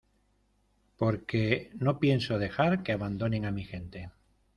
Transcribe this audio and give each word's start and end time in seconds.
porque 0.97 1.69
no 1.75 1.99
pienso 1.99 2.39
dejar 2.39 2.81
que 2.81 2.91
abandonen 2.91 3.45
a 3.45 3.51
mi 3.51 3.65
gente. 3.65 4.09